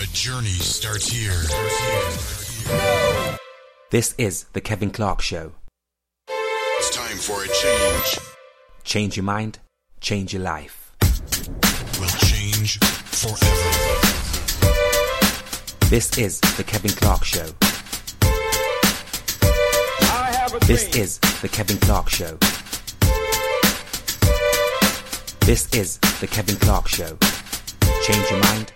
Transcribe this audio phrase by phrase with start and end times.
[0.00, 1.40] The journey starts here.
[3.90, 5.52] This is The Kevin Clarke Show.
[6.28, 8.18] It's time for a change.
[8.82, 9.60] Change your mind,
[10.00, 10.96] change your life.
[12.00, 13.38] We'll change forever.
[15.88, 17.46] This is The Kevin Clarke Show.
[20.66, 22.36] This is The Kevin Clarke Show.
[25.46, 27.16] This is The Kevin Clarke Show.
[28.02, 28.72] Change your mind,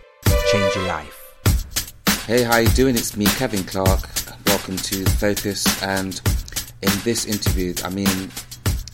[0.53, 1.93] change your life.
[2.27, 2.95] Hey, how you doing?
[2.95, 4.09] It's me, Kevin Clarke.
[4.47, 5.83] Welcome to Focus.
[5.83, 6.19] And
[6.80, 8.30] in this interview, I mean,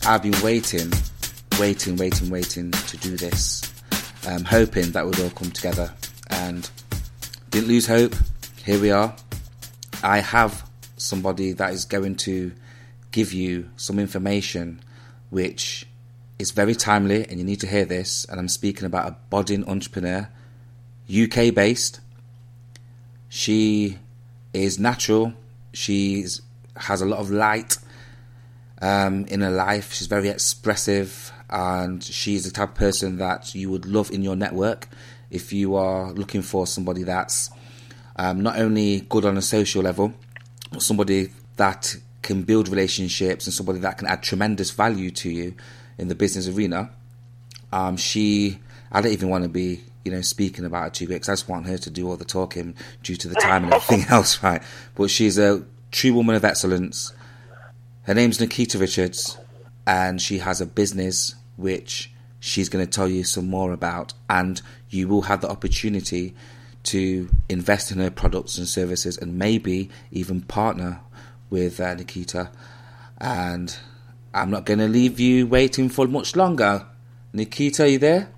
[0.05, 0.93] I've been waiting,
[1.61, 3.73] waiting, waiting, waiting to do this,
[4.27, 5.95] um, hoping that would all come together.
[6.29, 6.69] And
[7.51, 8.17] didn't lose hope.
[8.65, 9.15] Here we are.
[10.03, 12.53] I have somebody that is going to
[13.13, 14.81] give you some information
[15.31, 15.87] which
[16.41, 18.25] is very timely and you need to hear this.
[18.25, 20.29] And I'm speaking about a budding entrepreneur,
[21.11, 22.01] UK based.
[23.29, 23.99] She
[24.53, 25.35] is natural.
[25.73, 26.27] She
[26.77, 27.79] has a lot of light
[28.81, 29.93] um, in her life.
[29.93, 34.37] She's very expressive, and she's the type of person that you would love in your
[34.37, 34.89] network
[35.31, 37.51] if you are looking for somebody that's
[38.17, 40.15] um, not only good on a social level,
[40.71, 45.55] but somebody that can build relationships and somebody that can add tremendous value to you
[45.99, 46.91] in the business arena.
[47.73, 48.59] Um, she,
[48.91, 51.33] I don't even want to be, you know, speaking about her too quick because I
[51.33, 54.43] just want her to do all the talking due to the time and everything else,
[54.43, 54.63] right?
[54.95, 57.13] But she's a true woman of excellence.
[58.03, 59.39] Her name's Nikita Richards,
[59.87, 64.61] and she has a business which she's going to tell you some more about, and
[64.91, 66.35] you will have the opportunity
[66.83, 71.01] to invest in her products and services, and maybe even partner
[71.49, 72.51] with uh, Nikita.
[73.19, 73.75] And
[74.35, 76.87] I'm not going to leave you waiting for much longer.
[77.33, 78.34] Nikita, are you there?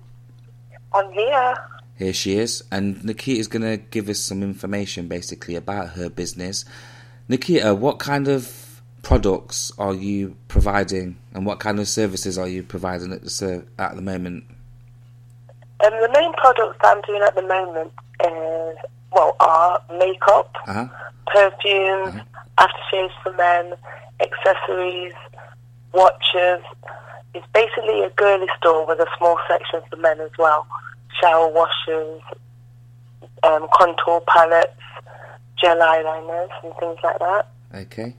[0.93, 1.55] I'm here.
[1.97, 2.63] Here she is.
[2.71, 6.63] And Nikita is going to give us some information basically about her business.
[7.27, 12.61] Nikita, what kind of products are you providing and what kind of services are you
[12.63, 14.43] providing at the, at the moment?
[15.85, 17.91] Um, the main products that I'm doing at the moment
[18.23, 18.77] is,
[19.11, 20.87] well, are makeup, Uh-huh.
[21.27, 22.21] perfume,
[22.57, 23.73] aftershaves for men,
[24.19, 25.13] accessories,
[25.93, 26.61] watches.
[27.33, 30.65] It's basically a girly store with a small section for men as well.
[31.21, 32.21] Shower washers,
[33.43, 34.73] um, contour palettes,
[35.59, 37.47] gel eyeliners, and things like that.
[37.73, 38.15] Okay.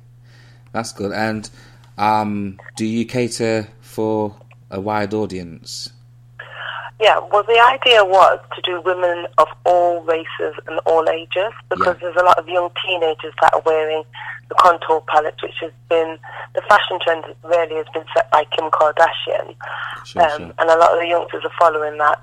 [0.73, 1.13] That's good.
[1.13, 1.49] And
[1.97, 4.37] um, do you cater for
[4.71, 5.91] a wide audience?
[7.01, 11.95] Yeah, well, the idea was to do women of all races and all ages because
[11.97, 12.11] Yeah.
[12.11, 14.03] there's a lot of young teenagers that are wearing
[14.49, 16.19] the contour palettes, which has been
[16.55, 19.55] the fashion trend really has been set by Kim Kardashian,
[20.05, 20.53] Sure, um, sure.
[20.59, 22.21] and a lot of the youngsters are following that,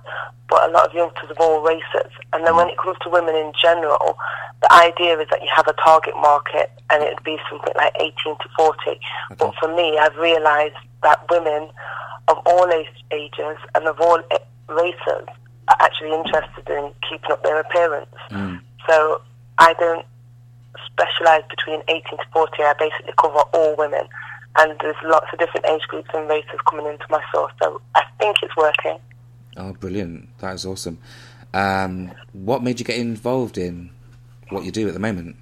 [0.49, 2.11] but a lot of youngsters of all races.
[2.33, 4.17] And then when it comes to women in general,
[4.61, 8.13] the idea is that you have a target market, and it'd be something like 18
[8.41, 8.99] to 40.
[9.37, 11.69] But for me, I've realised that women
[12.27, 14.19] of all age, ages and of all
[14.67, 15.27] races
[15.67, 18.09] are actually interested in keeping up their appearance.
[18.89, 19.21] So
[19.59, 20.05] I don't
[20.85, 22.51] specialise between 18 to 40.
[22.63, 24.07] I basically cover all women.
[24.57, 27.49] And there's lots of different age groups and races coming into my store.
[27.61, 28.97] So I think it's working.
[29.57, 30.29] Oh, brilliant.
[30.39, 30.97] That is awesome.
[31.53, 33.89] Um, what made you get involved in
[34.49, 35.35] what you do at the moment?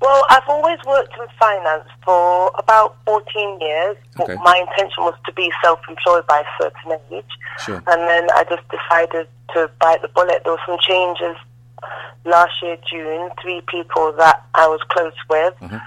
[0.00, 3.96] Well, I've always worked in finance for about 14 years.
[4.16, 4.42] but Okay.
[4.42, 7.24] My intention was to be self-employed by a certain age.
[7.64, 7.76] Sure.
[7.86, 10.42] And then I just decided to bite the bullet.
[10.44, 11.36] There were some changes
[12.24, 13.30] last year, June.
[13.40, 15.78] Three people that I was close with mm-hmm.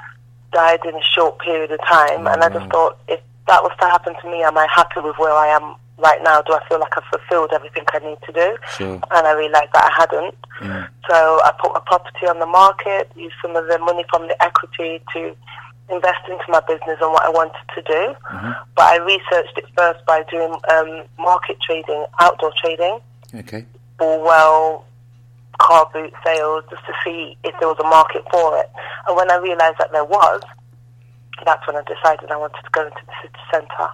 [0.52, 2.28] died in a short period of time.
[2.28, 2.72] Oh, and I just mm.
[2.72, 5.76] thought, if that was to happen to me, am I happy with where I am
[5.98, 6.42] right now?
[6.42, 8.58] Do I feel like I've fulfilled everything I need to do?
[8.78, 8.94] Sure.
[8.94, 10.36] And I realised that I hadn't.
[10.60, 10.88] Mm.
[11.10, 14.42] So I put a property on the market, used some of the money from the
[14.44, 15.36] equity to
[15.90, 18.16] invest into my business and what I wanted to do.
[18.34, 18.52] Mm-hmm.
[18.76, 23.00] But I researched it first by doing um, market trading, outdoor trading,
[23.36, 23.66] Okay.
[24.00, 24.86] well,
[25.60, 28.70] car boot sales, just to see if there was a market for it.
[29.08, 30.42] And when I realised that there was,
[31.46, 33.90] that's when I decided I wanted to go into the city centre.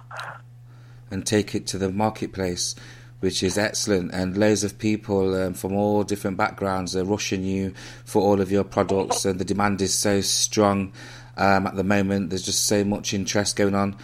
[1.10, 2.74] And take it to the marketplace,
[3.20, 4.12] which is excellent.
[4.12, 7.74] And loads of people um, from all different backgrounds are rushing you
[8.04, 10.92] for all of your products, and the demand is so strong
[11.36, 12.30] um, at the moment.
[12.30, 13.96] There's just so much interest going on.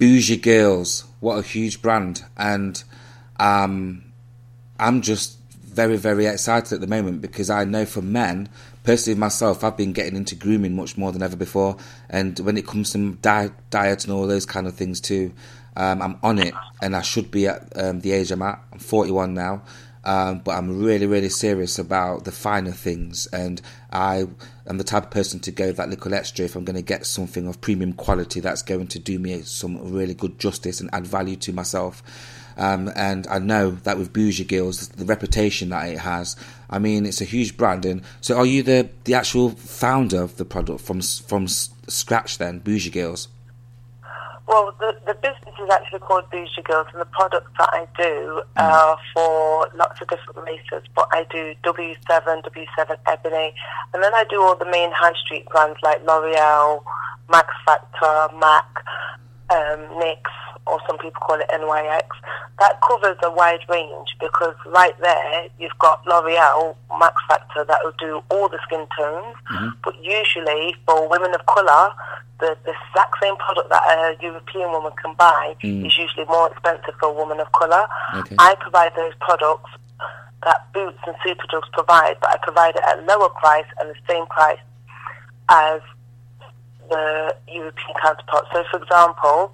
[0.00, 2.22] Bouji Girls, what a huge brand.
[2.36, 2.82] And
[3.38, 4.12] um,
[4.78, 5.35] I'm just
[5.76, 8.48] very, very excited at the moment because I know for men,
[8.82, 11.76] personally myself, I've been getting into grooming much more than ever before.
[12.08, 15.32] And when it comes to diet, and all those kind of things too,
[15.76, 18.58] um, I'm on it, and I should be at um, the age I'm at.
[18.72, 19.62] I'm 41 now.
[20.06, 23.60] Um, but I'm really, really serious about the finer things, and
[23.90, 24.28] I
[24.68, 27.04] am the type of person to go that little extra if I'm going to get
[27.04, 31.08] something of premium quality that's going to do me some really good justice and add
[31.08, 32.04] value to myself.
[32.56, 36.36] Um, and I know that with Bouji Girls, the reputation that it has,
[36.70, 37.84] I mean, it's a huge brand.
[37.84, 42.60] And so, are you the the actual founder of the product from from scratch then,
[42.60, 43.26] Bouji Girls?
[44.46, 48.42] Well, the, the business is actually called Bouji Girls, and the products that I do
[48.56, 48.62] mm.
[48.62, 50.86] are for lots of different races.
[50.94, 53.54] But I do W7, W7 Ebony,
[53.92, 56.82] and then I do all the main high street brands like L'Oreal,
[57.30, 58.84] Max Factor, MAC,
[59.50, 60.22] um, NYX,
[60.66, 62.06] or some people call it NYX,
[62.58, 67.94] that covers a wide range because right there you've got L'Oreal Max Factor that will
[67.98, 69.68] do all the skin tones, mm-hmm.
[69.84, 71.92] but usually for women of colour,
[72.40, 75.86] the, the exact same product that a European woman can buy mm.
[75.86, 77.86] is usually more expensive for a woman of colour.
[78.14, 78.36] Okay.
[78.38, 79.70] I provide those products
[80.44, 84.26] that Boots and Superdrugs provide, but I provide it at lower price and the same
[84.26, 84.58] price
[85.48, 85.80] as
[86.88, 88.46] the European counterpart.
[88.52, 89.52] So, for example,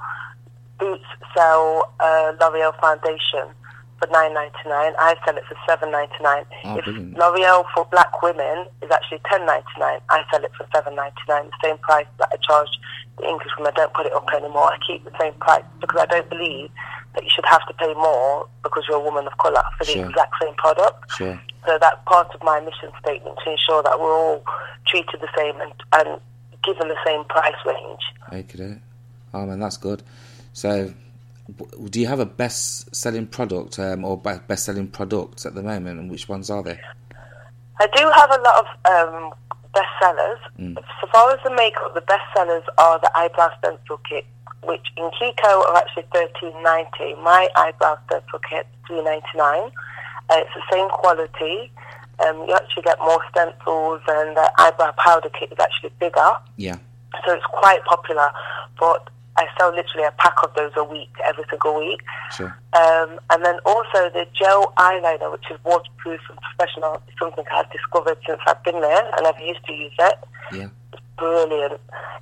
[0.83, 1.07] Boots
[1.37, 3.47] sell a L'Oreal foundation
[3.99, 4.93] for nine ninety nine.
[4.99, 6.45] I sell it for seven ninety nine.
[6.65, 7.17] Oh, if brilliant.
[7.17, 11.23] L'Oreal for black women is actually ten ninety nine, I sell it for seven ninety
[11.29, 11.47] nine.
[11.47, 12.73] The same price that I charge
[13.19, 13.73] the English women.
[13.77, 14.73] I don't put it up anymore.
[14.75, 16.69] I keep the same price because I don't believe
[17.15, 19.93] that you should have to pay more because you're a woman of colour for the
[19.93, 20.09] sure.
[20.09, 21.13] exact same product.
[21.13, 21.41] Sure.
[21.65, 24.43] So that's part of my mission statement to ensure that we're all
[24.89, 26.21] treated the same and, and
[26.65, 28.03] given the same price range.
[28.33, 28.81] Okay.
[29.33, 30.03] Oh man, that's good.
[30.53, 30.93] So,
[31.91, 36.29] do you have a best-selling product um, or best-selling products at the moment, and which
[36.29, 36.79] ones are they?
[37.81, 39.33] I do have a lot of um,
[39.75, 40.39] bestsellers.
[40.59, 40.77] Mm.
[41.01, 44.25] So far as the makeup, the bestsellers are the eyebrow stencil kit,
[44.65, 47.15] which in Kiko are actually thirteen ninety.
[47.23, 49.73] My eyebrow stencil kit three ninety nine.
[50.31, 51.73] Uh, it's the same quality.
[52.25, 56.33] Um, you actually get more stencils, and the eyebrow powder kit is actually bigger.
[56.57, 56.77] Yeah.
[57.27, 58.31] So it's quite popular.
[58.79, 62.01] But I sell literally a pack of those a week, every single week.
[62.37, 62.57] Sure.
[62.75, 67.71] Um, and then also the gel eyeliner, which is waterproof and professional, is something I've
[67.73, 70.19] discovered since I've been there, and I've used to use it.
[70.53, 70.69] Yeah.
[70.93, 71.81] It's brilliant.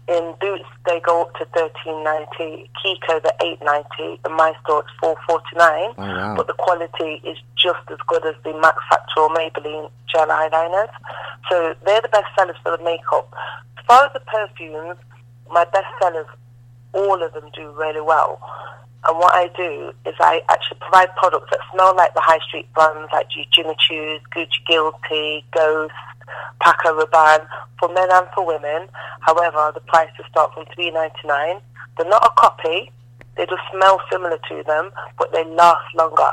[0.08, 2.70] In Boots, they go up to thirteen ninety.
[2.78, 4.20] Kiko, the eight ninety.
[4.24, 5.90] In my store, it's four forty nine.
[5.98, 6.34] Oh, wow.
[6.36, 10.90] But the quality is just as good as the Max Factor or Maybelline gel eyeliners.
[11.50, 13.32] So they're the best sellers for the makeup.
[13.78, 14.96] As far as the perfumes,
[15.50, 16.26] my best sellers
[16.92, 18.40] all of them do really well.
[19.08, 22.70] And what I do is I actually provide products that smell like the high street
[22.74, 25.94] brands like Jimmy Choo's, Gucci Guilty, Ghost,
[26.60, 27.46] Paco Rabanne
[27.78, 28.88] for men and for women.
[29.20, 31.60] However, the prices start from three ninety nine.
[31.96, 32.92] They're not a copy.
[33.36, 36.30] They just smell similar to them, but they last longer.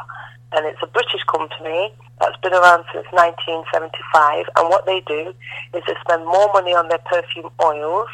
[0.51, 4.45] And it's a British company that's been around since 1975.
[4.57, 5.33] And what they do
[5.73, 8.09] is they spend more money on their perfume oils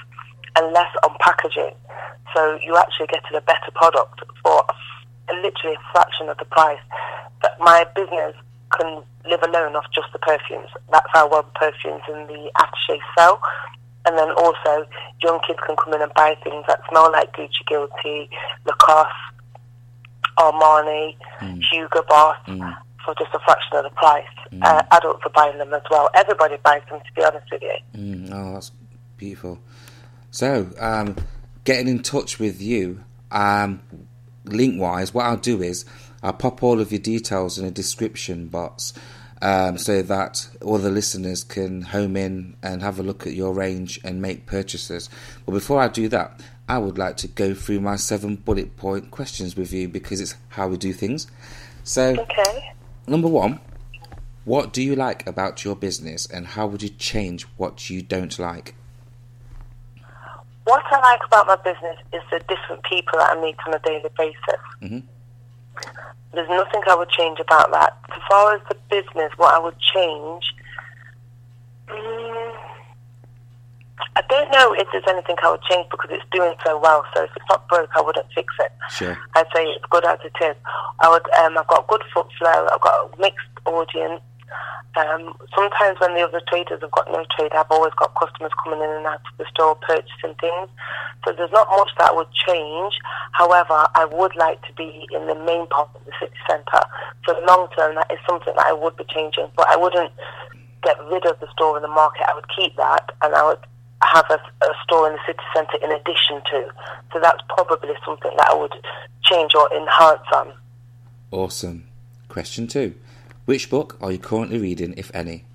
[0.55, 1.75] and less on packaging.
[2.35, 4.65] So you actually get a better product for
[5.29, 6.79] literally a fraction of the price.
[7.41, 8.35] But my business
[8.77, 10.69] can live alone off just the perfumes.
[10.91, 13.41] That's how well the perfumes and the aftershave sell.
[14.05, 14.85] And then also,
[15.21, 18.29] young kids can come in and buy things that smell like Gucci Guilty,
[18.65, 19.11] Lacoste,
[20.38, 21.61] Armani, mm.
[21.71, 22.77] Hugo Boss mm.
[23.05, 24.25] for just a fraction of the price.
[24.51, 24.63] Mm.
[24.63, 26.09] Uh, adults are buying them as well.
[26.15, 27.75] Everybody buys them, to be honest with you.
[27.95, 28.29] Mm.
[28.33, 28.72] Oh, that's
[29.15, 29.60] beautiful.
[30.34, 31.16] So, um,
[31.63, 33.82] getting in touch with you, um,
[34.46, 35.86] link wise, what I'll do is
[36.24, 38.94] I'll pop all of your details in a description box
[39.44, 43.54] um, so that all the listeners can home in and have a look at your
[43.54, 45.08] range and make purchases.
[45.46, 49.12] But before I do that, I would like to go through my seven bullet point
[49.12, 51.28] questions with you because it's how we do things.
[51.84, 52.74] So, okay.
[53.06, 53.60] number one,
[54.46, 58.40] what do you like about your business and how would you change what you don't
[58.40, 58.74] like?
[60.65, 63.79] What I like about my business is the different people that I meet on a
[63.79, 64.62] daily basis.
[64.82, 65.00] Mm-hmm.
[66.34, 67.98] There's nothing I would change about that.
[68.12, 70.43] As far as the business, what I would change,
[71.89, 72.53] um,
[74.15, 77.03] I don't know if there's anything I would change because it's doing so well.
[77.13, 78.72] So if it's not broke, I wouldn't fix it.
[78.89, 79.17] Sure.
[79.36, 80.55] I'd say it's good as it is.
[81.00, 81.22] I would.
[81.34, 82.67] Um, I've got good foot flow.
[82.72, 84.22] I've got a mixed audience.
[84.95, 88.79] Um, sometimes when the other traders have got no trade, I've always got customers coming
[88.79, 90.69] in and out of the store purchasing things.
[91.25, 92.93] So there's not much that would change.
[93.31, 96.86] However, I would like to be in the main part of the city centre.
[97.25, 99.50] So long term, that is something that I would be changing.
[99.55, 100.12] But I wouldn't
[100.83, 102.24] get rid of the store in the market.
[102.29, 103.60] I would keep that and I would
[104.03, 106.69] have a, a store in the city centre in addition to.
[107.13, 108.74] So that's probably something that I would
[109.24, 110.53] change or enhance on.
[111.31, 111.88] Awesome.
[112.27, 112.95] Question two.
[113.45, 115.45] Which book are you currently reading, if any?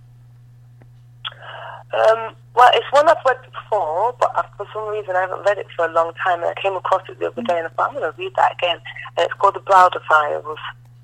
[1.95, 5.67] Um, well, it's one I've read before, but for some reason I haven't read it
[5.75, 6.43] for a long time.
[6.43, 8.33] And I came across it the other day, and I thought I'm going to read
[8.37, 8.77] that again.
[9.17, 10.59] And it's called The Browder Files.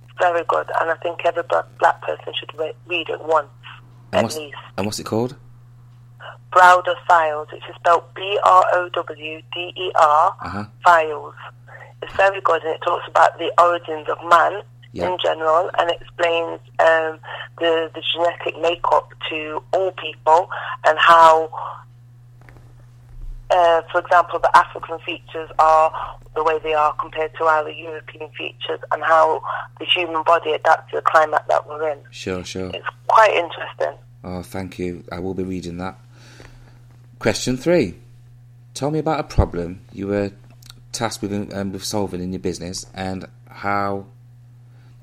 [0.05, 1.43] It's very good, and I think every
[1.79, 3.49] black person should re- read it once
[4.13, 4.57] And at what's, least.
[4.77, 5.37] and what's it called?
[6.53, 10.65] Browder Files, which is spelled B R O W D E R Uh-huh.
[10.85, 11.35] Files.
[12.03, 14.63] It's very good, and it talks about the origins of man
[14.95, 15.11] Yeah.
[15.11, 17.19] in general, and explains um,
[17.59, 20.49] the the genetic makeup to all people
[20.87, 21.51] and how,
[23.51, 28.31] uh, for example, the African features are the way they are compared to our European
[28.39, 29.43] features, and how
[29.81, 31.99] the human body adapts to the climate that we're in.
[32.13, 32.71] Sure, sure.
[32.73, 33.99] It's quite interesting.
[34.23, 35.03] Oh, thank you.
[35.11, 35.99] I will be reading that.
[37.19, 37.97] Question three.
[38.75, 40.31] Tell me about a problem you were
[40.93, 44.07] tasked with, um, with solving in your business and how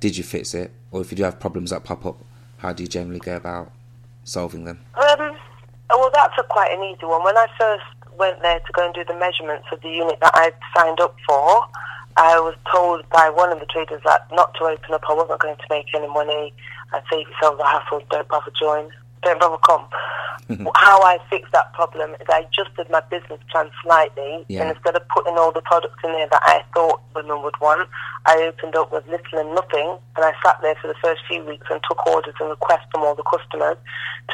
[0.01, 0.71] did you fix it?
[0.91, 2.17] Or if you do have problems that pop up,
[2.57, 3.71] how do you generally go about
[4.25, 4.79] solving them?
[4.95, 5.37] Um,
[5.89, 7.23] well, that's a quite an easy one.
[7.23, 7.85] When I first
[8.17, 11.15] went there to go and do the measurements of the unit that I'd signed up
[11.25, 11.65] for,
[12.17, 15.03] I was told by one of the traders that not to open up.
[15.07, 16.53] I wasn't going to make any money.
[16.93, 18.01] I'd save yourself the hassle.
[18.09, 18.89] Don't bother join.
[19.23, 19.85] Don't bother come.
[20.75, 24.63] How I fixed that problem is I adjusted my business plan slightly, Yeah.
[24.63, 27.87] and instead of putting all the products in there that I thought women would want,
[28.25, 31.43] I opened up with little and nothing, and I sat there for the first few
[31.45, 33.77] weeks and took orders and requests from all the customers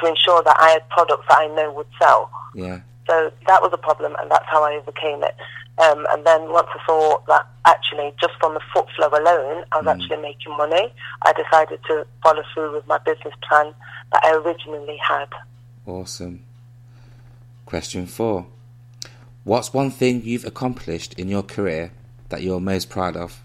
[0.01, 2.31] to ensure that I had products that I know would sell.
[2.55, 2.79] Yeah.
[3.07, 5.35] So that was a problem, and that's how I overcame it.
[5.79, 9.77] Um, and then once I saw that actually just from the foot flow alone, I
[9.77, 10.91] was actually making money,
[11.21, 13.73] I decided to follow through with my business plan
[14.11, 15.27] that I originally had.
[15.85, 16.43] Awesome.
[17.65, 18.47] Question four.
[19.43, 21.91] What's one thing you've accomplished in your career
[22.29, 23.43] that you're most proud of?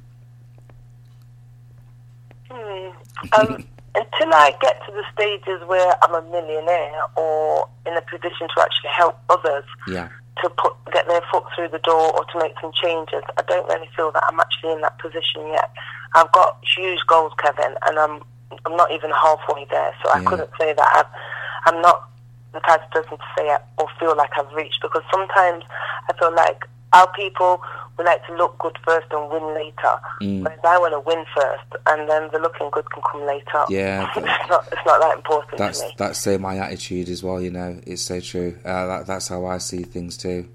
[2.51, 2.91] Hmm.
[3.39, 8.49] Um, until I get to the stages where I'm a millionaire or in a position
[8.57, 10.09] to actually help others Yeah.
[10.41, 13.69] To put get their foot through the door or to make some changes, I don't
[13.69, 15.71] really feel that I'm actually in that position yet.
[16.15, 18.23] I've got huge goals, Kevin, and I'm
[18.65, 19.93] I'm not even halfway there.
[20.05, 20.29] So I Yeah.
[20.29, 22.09] couldn't say that I've, I'm not
[22.53, 25.65] the type of person to say it or feel like I've reached because sometimes
[26.09, 27.63] I feel like our people
[27.97, 29.95] would like to look good first and win later.
[30.21, 30.43] Mm.
[30.43, 33.65] Whereas I want to win first, and then the looking good can come later.
[33.69, 35.95] Yeah, it's not it's not that important That's to me.
[35.99, 37.41] that's so my attitude as well.
[37.41, 38.59] You know, it's so true.
[38.65, 40.49] Uh, that, that's how I see things too.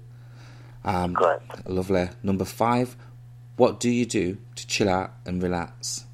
[0.84, 1.40] Um, Good.
[1.66, 2.08] Lovely.
[2.22, 2.96] Number five.
[3.56, 6.04] What do you do to chill out and relax?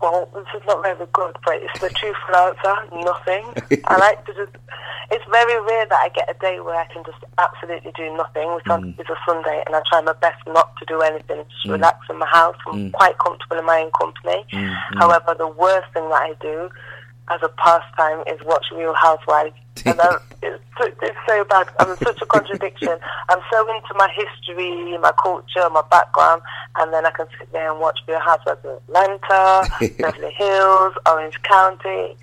[0.00, 2.74] Well, this is not very good, but it's the truthful answer.
[3.04, 3.82] Nothing.
[3.86, 4.56] I like to just.
[5.12, 8.54] It's very rare that I get a day where I can just absolutely do nothing,
[8.54, 11.66] which on is a Sunday, and I try my best not to do anything, just
[11.66, 11.72] mm.
[11.72, 12.56] relax in my house.
[12.68, 12.92] I'm mm.
[12.92, 14.46] quite comfortable in my own company.
[14.98, 16.70] However, the worst thing that I do
[17.30, 19.54] as a pastime is watch Real Housewives.
[19.86, 21.68] And I'm, it's, so, it's so bad.
[21.78, 22.98] I'm such a contradiction.
[23.30, 26.42] I'm so into my history, my culture, my background,
[26.76, 31.40] and then I can sit there and watch Real Housewives of Atlanta, Beverly Hills, Orange
[31.44, 32.14] County.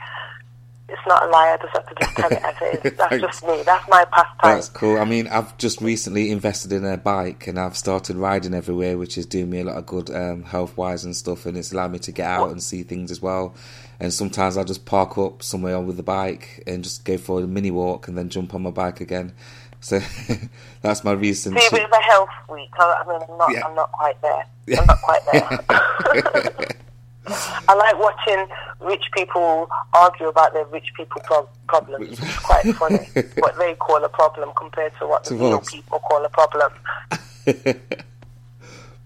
[0.90, 1.58] It's not a lie.
[1.58, 2.98] I just have to just tell it as it is.
[2.98, 3.64] That's just me.
[3.66, 4.56] That's my pastime.
[4.56, 5.00] That's cool.
[5.00, 9.18] I mean, I've just recently invested in a bike and I've started riding everywhere, which
[9.18, 11.48] is doing me a lot of good um, health wise and stuff.
[11.48, 13.56] And it's allowed me to get out and see things as well.
[14.00, 17.48] And sometimes I just park up somewhere with the bike and just go for a
[17.48, 19.34] mini walk and then jump on my bike again.
[19.80, 20.00] So
[20.82, 21.58] that's my recent.
[21.60, 23.66] See, chi- with the health week, I, mean, I'm not, Yeah.
[23.66, 24.46] I'm not quite there.
[24.80, 26.68] I'm not quite there.
[27.70, 28.48] I like watching
[28.80, 32.20] rich people argue about their rich people pro- problems.
[32.20, 36.24] It's quite funny what they call a problem compared to what the real people call
[36.24, 36.72] a problem.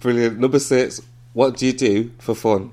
[0.01, 0.39] Brilliant.
[0.39, 1.01] Number six.
[1.33, 2.71] What do you do for fun?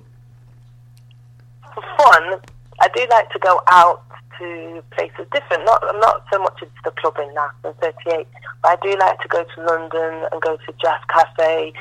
[1.79, 2.41] For fun,
[2.81, 4.03] I do like to go out
[4.39, 5.65] to places different.
[5.65, 7.51] Not not so much into the clubbing now.
[7.65, 8.27] I'm 38,
[8.63, 11.73] but I do like to go to London and go to Jazz Cafe,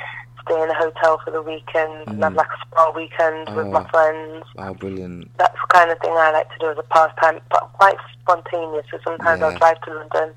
[0.45, 2.37] stay in a hotel for the weekend, and have mm.
[2.37, 3.87] like a spa weekend with my Oh.
[3.89, 4.45] friends.
[4.59, 5.31] Oh, brilliant.
[5.37, 8.85] that's the kind of thing I like to do as a pastime, but quite spontaneous.
[8.91, 9.47] So sometimes Yeah.
[9.47, 10.35] I'll drive to London,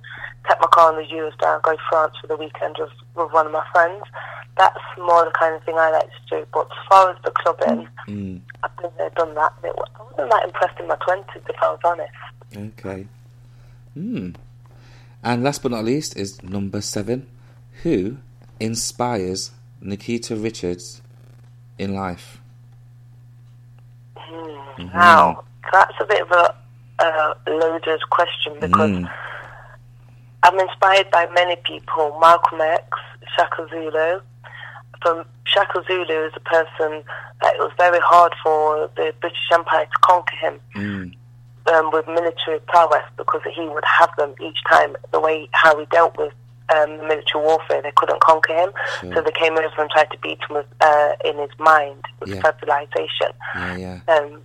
[0.49, 3.47] take my car on the Eurostar, go to France for the weekend with, with one
[3.47, 4.03] of my friends.
[4.57, 6.47] That's more the kind of thing I like to do.
[6.53, 9.53] But as far as the clubbing, Mm, I've been there, done that.
[9.65, 12.13] It, I wasn't that impressed in my 20s, if I was honest.
[12.79, 13.07] okay.
[13.95, 14.31] Hmm.
[15.23, 17.27] And last but not least is number seven.
[17.83, 18.19] Who
[18.59, 21.03] inspires Nikita Richards
[21.79, 22.41] in life?
[24.95, 26.55] Now, that's a bit of a,
[27.01, 29.11] a loaded question because Mm.
[30.43, 32.85] I'm inspired by many people Malcolm X,
[33.37, 34.21] Shaka Zulu,
[35.05, 37.03] So Shaka Zulu is a person
[37.43, 41.15] that it was very hard for the British Empire to conquer him Mm.
[41.73, 44.97] um, with military prowess because he would have them each time.
[45.13, 46.33] The way how he dealt with
[46.77, 48.71] um, the military warfare, they couldn't conquer him,
[49.01, 49.15] Sure.
[49.15, 52.29] so they came over and tried to beat him with, uh, in his mind with
[52.29, 52.43] Yeah.
[52.43, 53.33] civilization.
[53.57, 53.99] Yeah, yeah.
[54.15, 54.41] Um,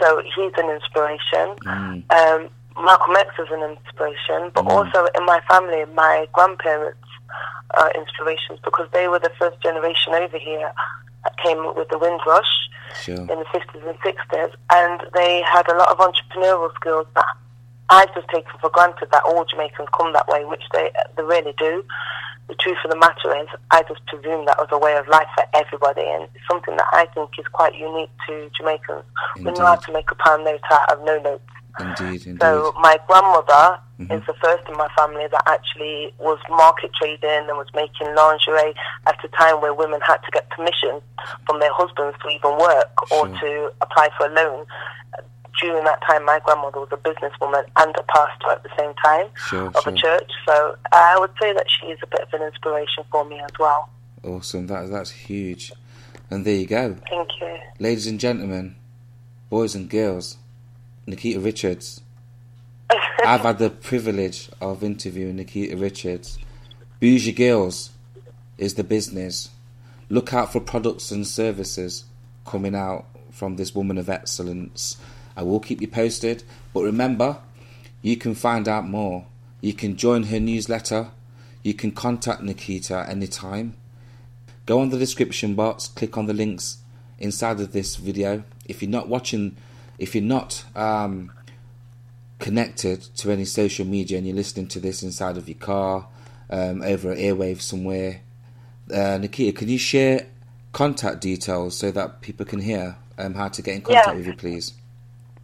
[0.00, 1.56] so he's an inspiration.
[1.64, 2.12] Mm.
[2.12, 2.50] Um,
[2.80, 4.70] Malcolm X is an inspiration, but Mm.
[4.72, 6.98] also in my family, my grandparents
[7.74, 10.72] are inspirations because they were the first generation over here
[11.24, 13.16] that came with the Windrush Sure.
[13.16, 17.26] in the 50s and 60s, and they had a lot of entrepreneurial skills that
[17.88, 21.54] I just taken for granted that all Jamaicans come that way, which they they really
[21.58, 21.84] do.
[22.48, 25.28] The truth of the matter is, I just presume that was a way of life
[25.34, 29.04] for everybody, and it's something that I think is quite unique to Jamaicans.
[29.36, 31.44] We know how to make a pound note out of no notes.
[31.80, 32.40] Indeed, indeed.
[32.40, 34.12] So my grandmother Mhm.
[34.12, 38.74] is the first in my family that actually was market trading and was making lingerie
[39.06, 41.00] at a time where women had to get permission
[41.46, 44.66] from their husbands to even work or to apply for a loan.
[45.60, 49.26] During that time, my grandmother was a businesswoman and a pastor at the same time
[49.36, 49.92] Sure, of sure.
[49.92, 50.30] a church.
[50.46, 53.50] So I would say that she is a bit of an inspiration for me as
[53.58, 53.88] well.
[54.24, 54.66] Awesome.
[54.66, 55.72] That, that's huge.
[56.30, 56.96] And there you go.
[57.08, 57.58] Thank you.
[57.78, 58.76] Ladies and gentlemen,
[59.50, 60.38] boys and girls,
[61.06, 62.00] Nikita Richards.
[63.24, 66.38] I've had the privilege of interviewing Nikita Richards.
[67.00, 67.90] Bouji Girls
[68.58, 69.50] is the business.
[70.08, 72.04] Look out for products and services
[72.44, 74.96] coming out from this woman of excellence.
[75.36, 77.38] I will keep you posted, but remember,
[78.02, 79.26] you can find out more.
[79.60, 81.08] You can join her newsletter.
[81.62, 83.74] You can contact Nikita anytime.
[84.66, 86.78] Go on the description box, click on the links
[87.18, 88.44] inside of this video.
[88.66, 89.56] If you're not watching,
[90.02, 91.30] if you're not um,
[92.40, 96.08] connected to any social media and you're listening to this inside of your car,
[96.50, 98.20] um, over airwave somewhere,
[98.92, 100.26] uh, Nikita, can you share
[100.72, 104.14] contact details so that people can hear um, how to get in contact Yeah.
[104.14, 104.74] with you, please?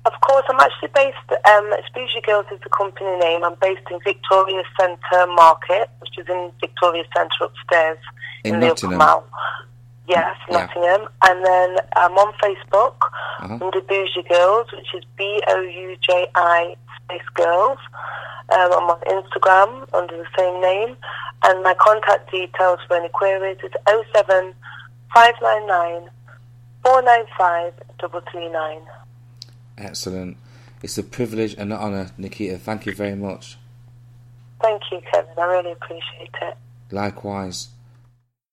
[0.05, 3.45] Of course, I'm actually based, um, Bouji Girls is the company name.
[3.45, 7.99] I'm based in Victoria Centre Market, which is in Victoria Centre upstairs
[8.43, 9.23] In the Nottingham?
[10.09, 10.67] Yes, Yeah.
[10.67, 11.09] Nottingham.
[11.23, 12.97] And then I'm on Facebook
[13.41, 13.59] Uh-huh.
[13.61, 17.79] under Bouji Girls, which is B O U J I space girls.
[18.51, 20.97] Um, I'm on Instagram under the same name.
[21.45, 24.55] And my contact details for any queries is 07
[25.15, 26.11] 599
[26.83, 28.81] 495 339.
[29.77, 30.37] Excellent.
[30.83, 32.59] It's a privilege and an honour, Nikita.
[32.59, 33.59] Thank you very much.
[34.61, 35.31] Thank you, Kevin.
[35.39, 36.57] I really appreciate it.
[36.91, 37.69] Likewise.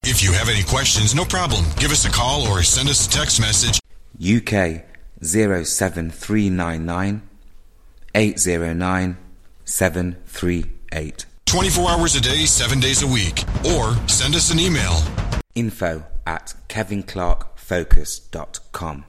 [0.08, 1.66] If you have any questions, no problem.
[1.78, 3.80] Give us a call or send us a text message.
[4.22, 4.84] UK
[5.22, 7.22] 07399
[8.14, 9.18] 809
[9.66, 11.26] 738.
[11.46, 13.44] 24 hours a day, 7 days a week.
[13.66, 15.02] Or send us an email.
[15.56, 19.06] Info at kevinclarkefocus.com.